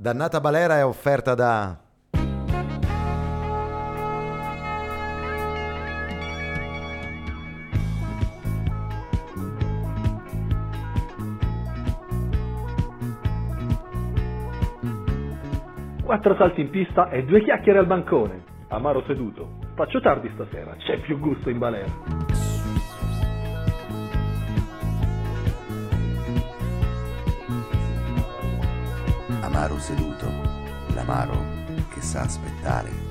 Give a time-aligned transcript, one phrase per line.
[0.00, 1.78] Dannata Balera è offerta da...
[16.02, 18.42] Quattro salti in pista e due chiacchiere al bancone.
[18.68, 19.58] Amaro seduto.
[19.74, 22.39] Faccio tardi stasera, c'è più gusto in balera.
[29.60, 30.26] Amaro seduto,
[30.94, 31.38] l'amaro
[31.92, 33.09] che sa aspettare.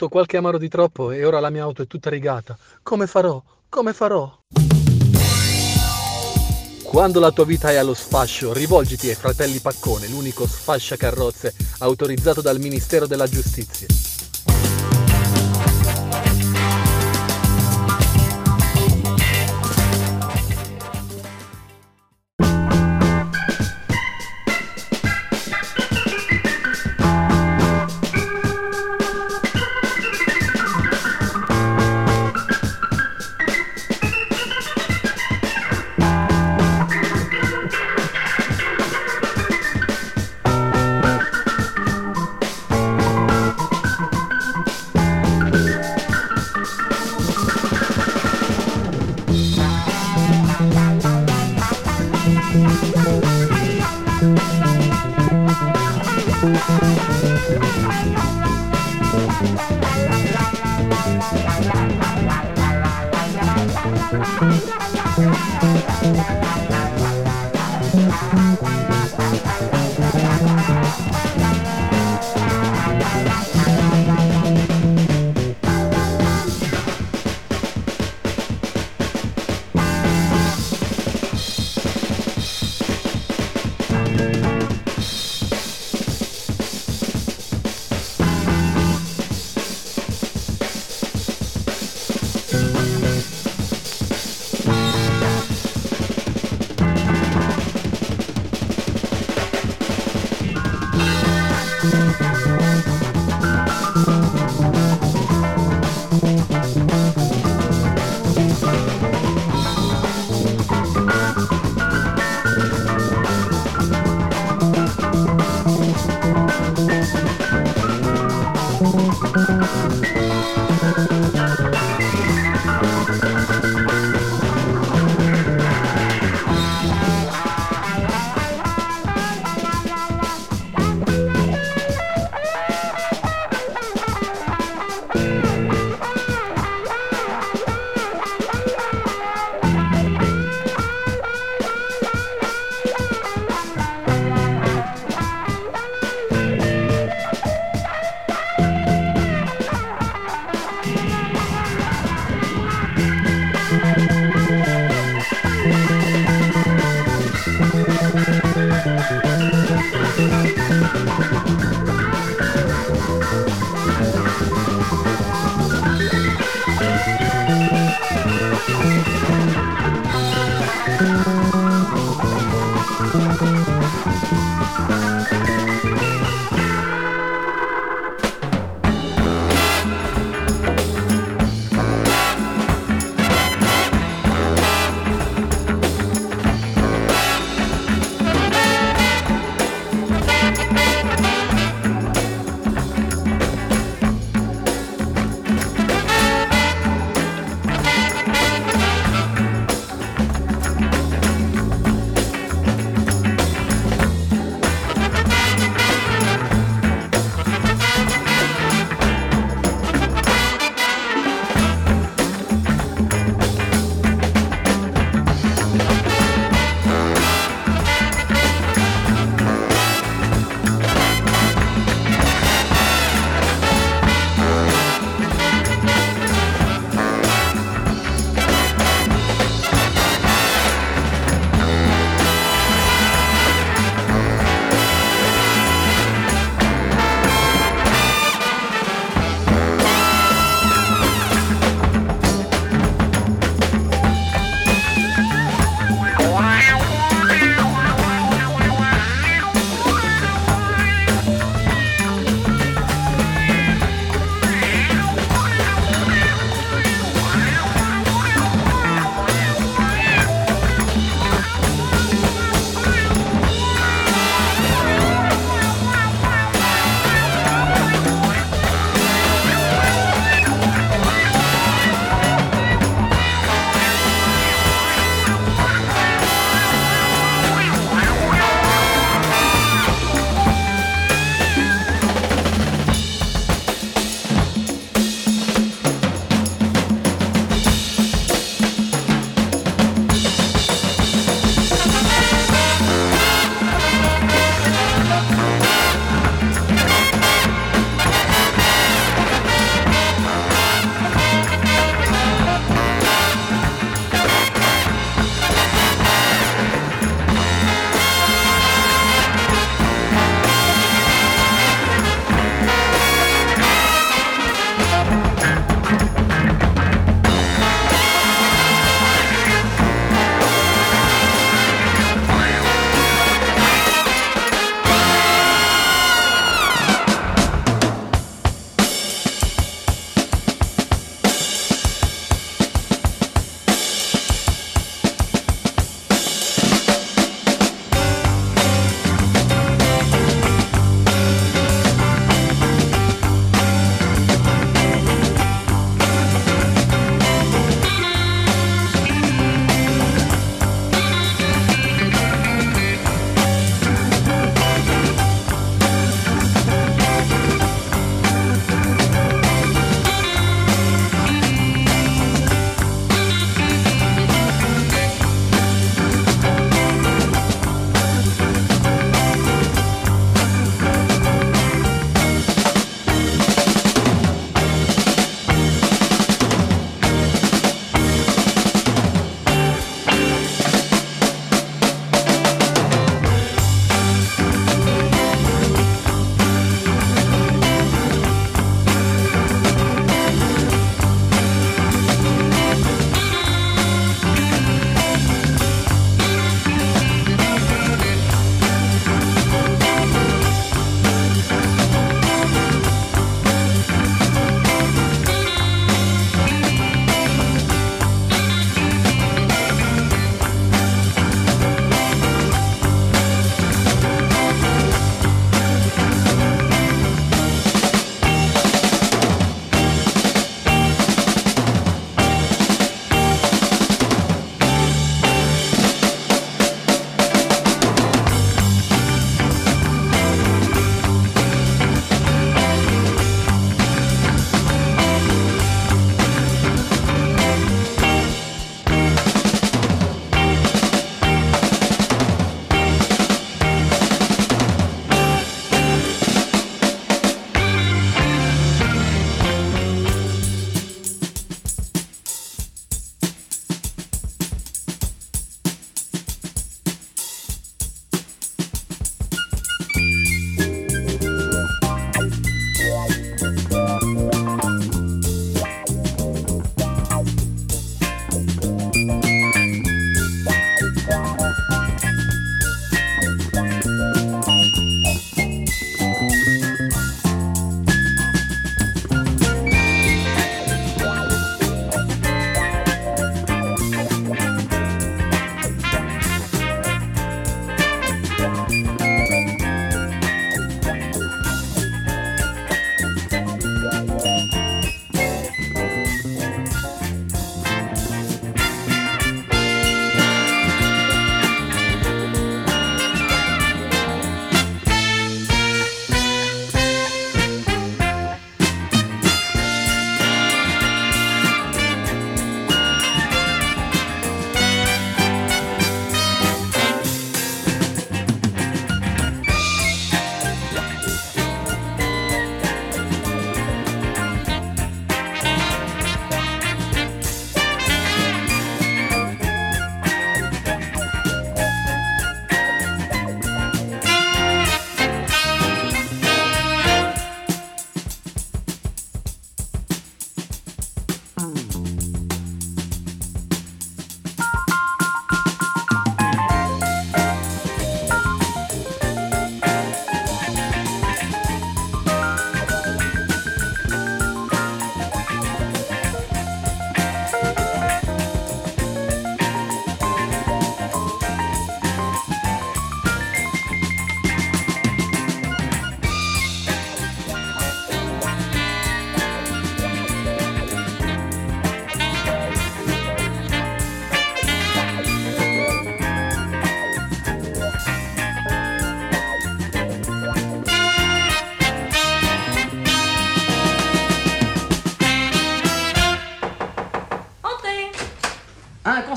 [0.00, 2.56] Bevuto qualche amaro di troppo e ora la mia auto è tutta rigata.
[2.82, 3.42] Come farò?
[3.68, 4.38] Come farò?
[6.82, 12.40] Quando la tua vita è allo sfascio, rivolgiti ai fratelli Paccone, l'unico sfascia carrozze autorizzato
[12.40, 14.19] dal Ministero della Giustizia.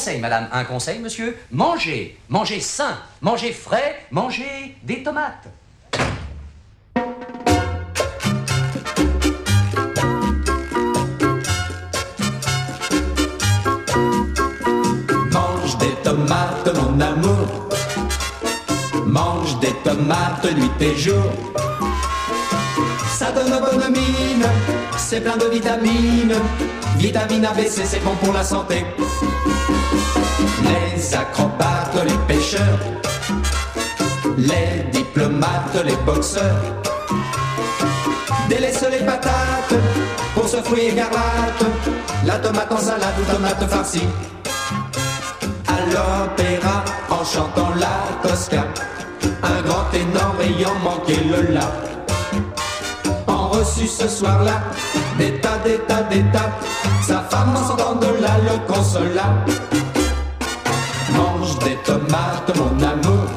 [0.03, 1.37] Conseil, madame, un conseil, monsieur.
[1.49, 5.47] Mangez, mangez sain, mangez frais, mangez des tomates.
[15.31, 17.69] Mange des tomates, mon amour.
[19.05, 21.31] Mange des tomates nuit et jour.
[23.07, 24.45] Ça donne bonne mine,
[24.97, 26.35] c'est plein de vitamines.
[26.97, 28.83] Vitamine ABC, c'est bon pour la santé.
[31.13, 32.79] Les acrobates, les pêcheurs,
[34.35, 36.41] les diplomates, les boxeurs.
[38.49, 39.75] Délaisse les patates
[40.33, 41.65] pour ce fruit écarlate.
[42.25, 44.07] La tomate en salade ou tomate farcie.
[45.67, 48.65] À l'opéra en chantant la Tosca.
[49.43, 51.69] Un grand ténor ayant manqué le la.
[53.27, 54.63] En reçu ce soir-là,
[55.19, 56.49] des tas, des tas, des tas.
[57.05, 59.25] Sa femme en sortant de là le consola.
[61.63, 63.29] Des tomates, mon amour.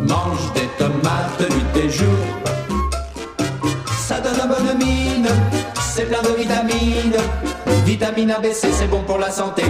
[0.00, 2.06] Mange des tomates nuit et jour.
[3.98, 5.28] Ça donne bonne mine,
[5.80, 7.16] c'est plein de vitamines.
[7.84, 9.64] Vitamine ABC, c'est bon pour la santé.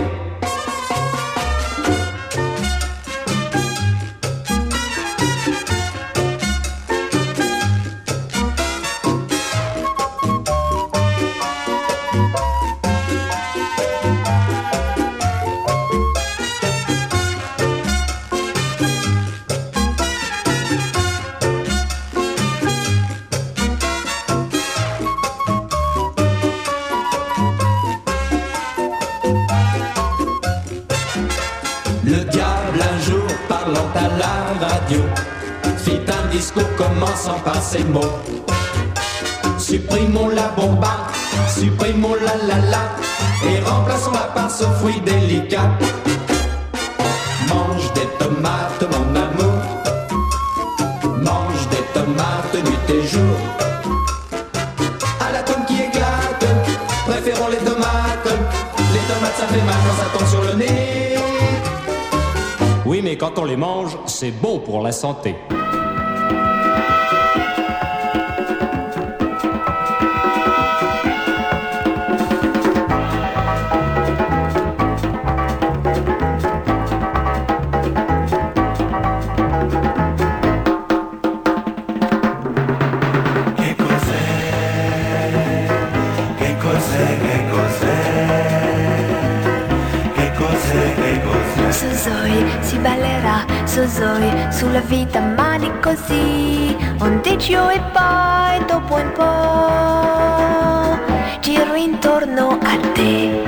[37.20, 38.00] Commençant par ces mots.
[39.58, 41.08] Supprimons la bomba,
[41.48, 45.70] supprimons la la la et remplaçons-la par ce fruit délicat.
[47.48, 49.62] Mange des tomates, mon amour.
[51.18, 53.36] Mange des tomates nuit et jour.
[55.20, 56.46] À l'atome qui éclate,
[57.06, 58.32] préférons les tomates.
[58.94, 61.16] Les tomates ça fait mal quand ça tombe sur le nez.
[62.86, 65.36] Oui, mais quand on les mange, c'est bon pour la santé.
[95.94, 100.98] Così, un dicio e poi dopo un po'
[101.40, 103.42] giro intorno a te.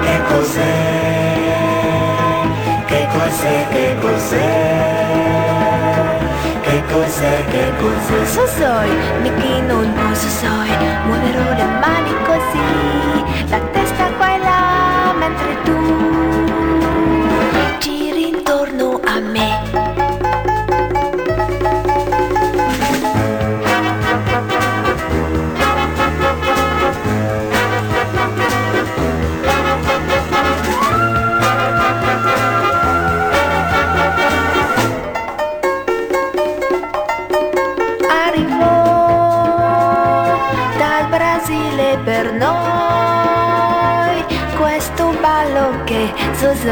[0.00, 0.80] Che cos'è?
[2.86, 3.66] Che cos'è?
[3.70, 4.50] Che cos'è?
[6.62, 7.44] Che cos'è?
[7.50, 8.24] Che cos'è?
[8.24, 8.90] Sosoi,
[9.20, 10.70] mica non Sosoi,
[11.04, 11.81] muoverò le mani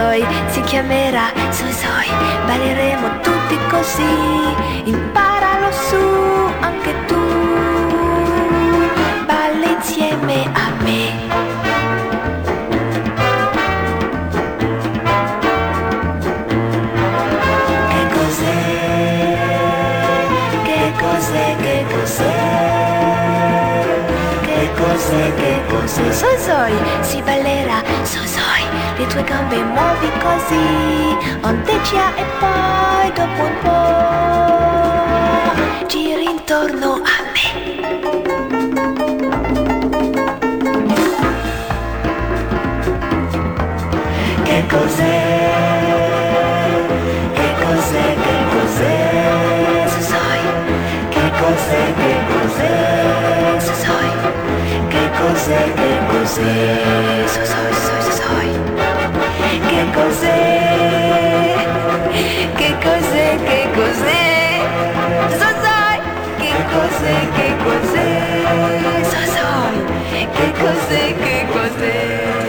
[0.01, 2.09] Sosoi si chiamerà Sosoi.
[2.47, 4.03] Balleremo tutti così,
[4.85, 5.97] imparalo su
[6.61, 7.21] anche tu.
[9.27, 11.29] Balli insieme a me.
[17.91, 18.63] Che cos'è?
[20.65, 21.57] Che cos'è?
[21.61, 22.39] Che cos'è?
[24.41, 25.35] Che cos'è?
[25.35, 26.13] Che cos'è?
[26.13, 27.40] Sosoi si ballerà, Sosoi,
[29.21, 33.81] tue gambe muovi così, ondeggia e poi dopo un po'
[35.87, 37.49] giri intorno a me.
[44.43, 45.29] Che cos'è?
[47.35, 48.17] Che cos'è?
[48.25, 48.99] Che cos'è?
[49.87, 50.43] Sosoi,
[51.11, 51.83] Che cos'è?
[51.95, 52.75] Che cos'è?
[53.59, 54.11] Sosoi,
[54.89, 55.63] Che cos'è?
[55.75, 57.40] Che cos'è?
[59.81, 61.55] Che cos'è?
[62.55, 64.61] Che cos'è, che cos'è?
[65.41, 65.99] Sosoi,
[66.37, 67.17] che cos'è?
[67.35, 68.11] Che cos'è?
[69.05, 69.77] Sosoi,
[70.35, 72.40] che cos'è, che cos'è?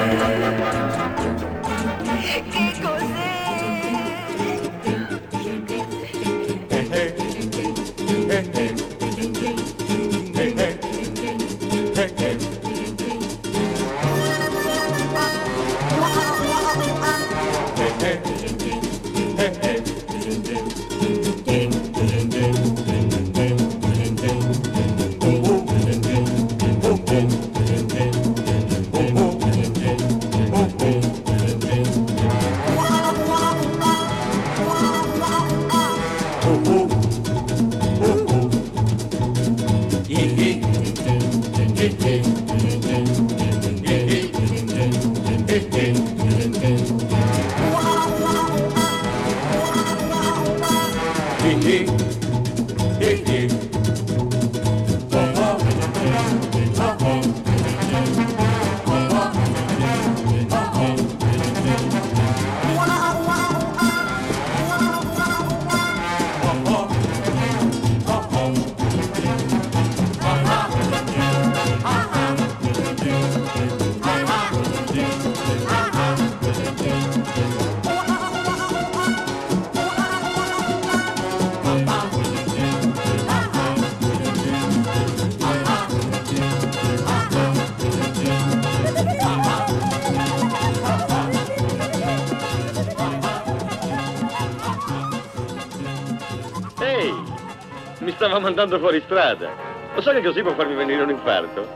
[98.21, 99.49] Mi stava mandando fuori strada.
[99.95, 101.67] Lo sai che così può farmi venire un infarto?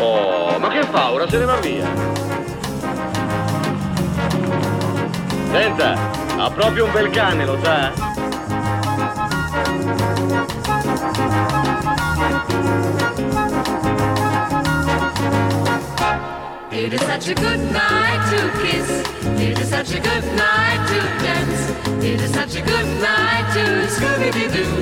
[0.00, 1.12] Oh, ma che fa?
[1.12, 1.86] Ora se ne va via.
[5.52, 5.96] Senta,
[6.38, 7.92] ha proprio un bel cane, lo sa?
[16.70, 19.02] It is such a good night to kiss.
[19.38, 22.04] It is such a good night to dance.
[22.04, 24.81] It is such a good night to Scooby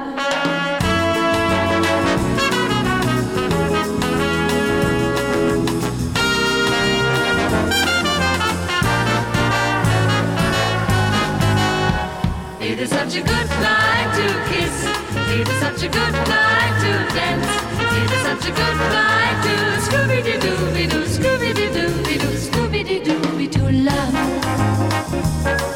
[12.81, 14.85] It is such a good night to kiss.
[15.39, 17.45] It is such a good night to dance.
[17.77, 19.53] It is such a good night to
[19.85, 25.70] Scooby Doo Doo Doo Scooby Doo Doo Scooby Doo Doo love.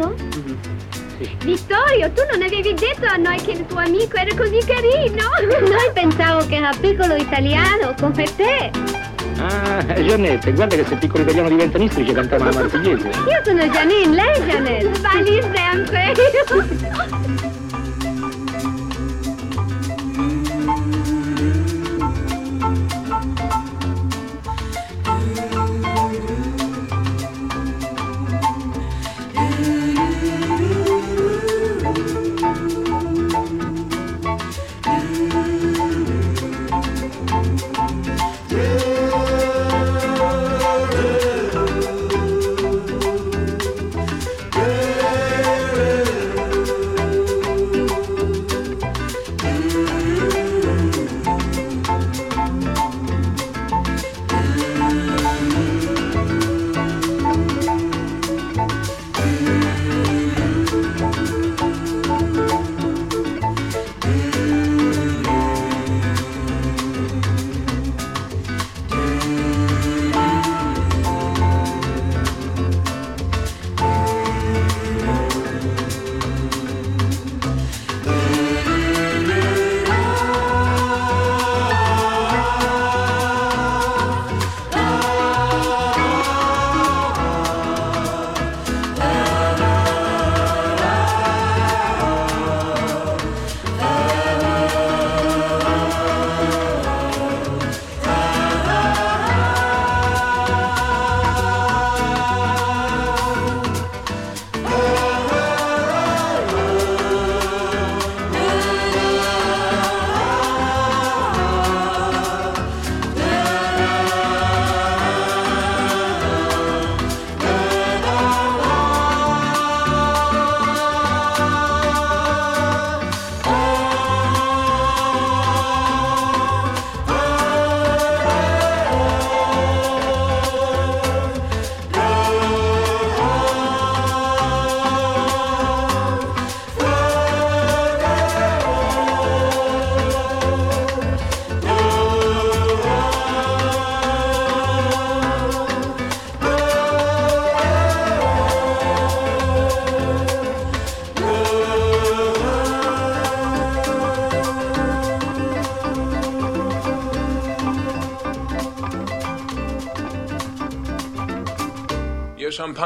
[0.00, 0.14] Roberto?
[1.44, 5.28] Vittorio, tu non avevi detto a noi che il tuo amico era così carino!
[5.68, 8.70] Noi pensavo che era piccolo italiano, come te!
[9.38, 13.08] Ah, Giannette, guarda che se piccolo italiano diventa nistrice cantava la marsigliese.
[13.08, 14.94] Io sono Janine, lei è Janelle!
[14.94, 17.08] Sbagli sempre!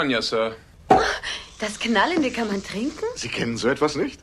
[0.04, 0.56] Champagner, Sir.
[1.60, 3.04] Das Knallende kann man trinken?
[3.14, 4.20] Sie kennen so etwas nicht?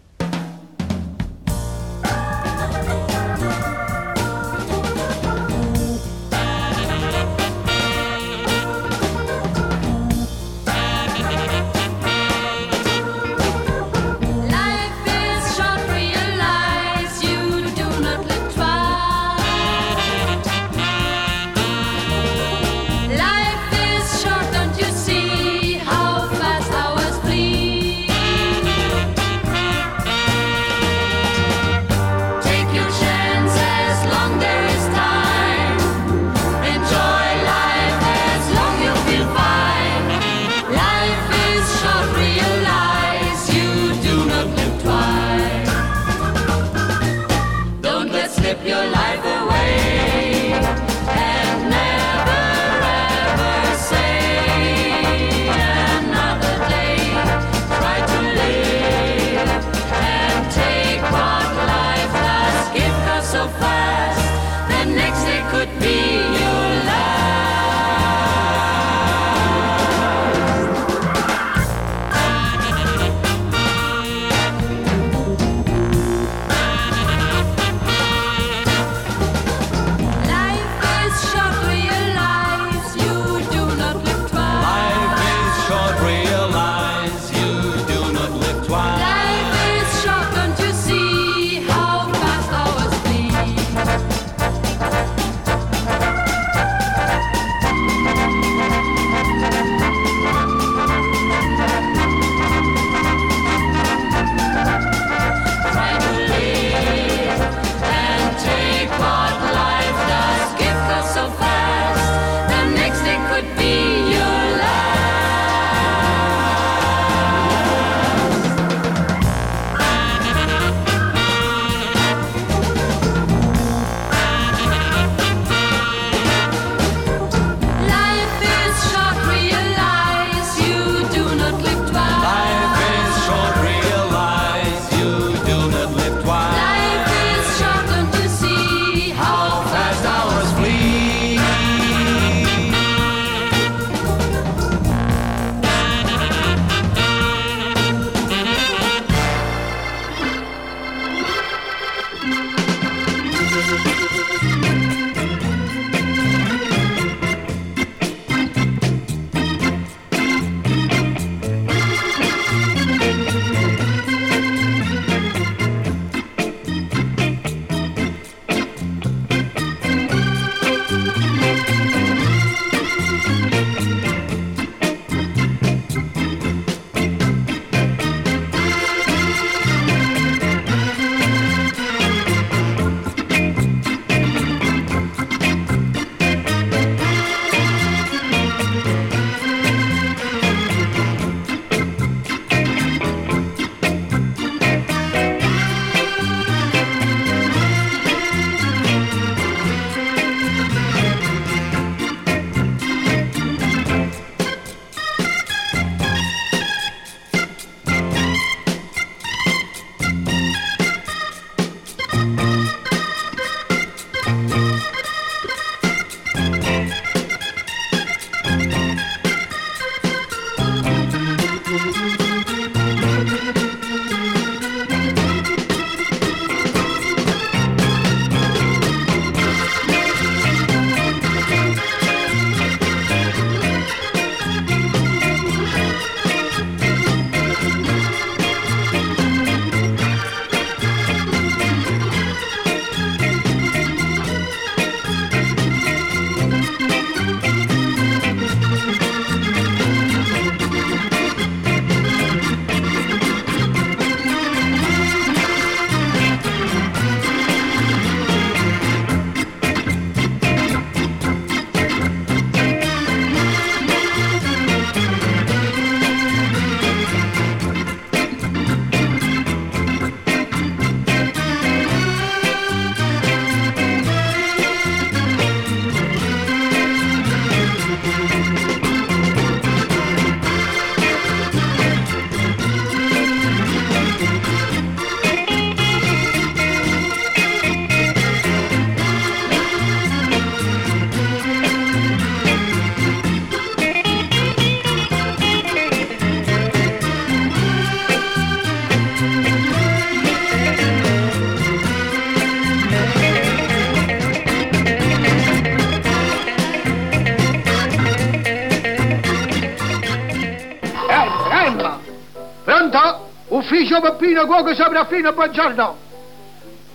[314.02, 315.97] Peppino Cuoco Sopraffino, buongiorno.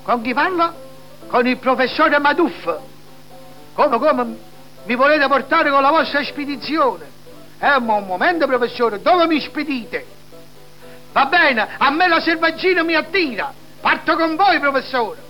[0.03, 0.75] Con chi parlo?
[1.29, 2.69] Con il professore Maduff.
[3.75, 4.37] Come, come?
[4.85, 7.07] Mi volete portare con la vostra spedizione?
[7.59, 10.05] Eh, ma un momento, professore, dove mi spedite?
[11.13, 13.53] Va bene, a me la selvaggina mi attira.
[13.81, 15.26] Parto con voi, professore.